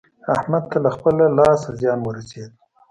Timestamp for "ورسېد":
2.03-2.51